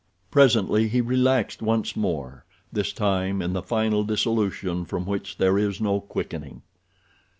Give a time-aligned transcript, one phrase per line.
[0.31, 5.99] Presently he relaxed once more—this time in the final dissolution from which there is no
[5.99, 6.63] quickening.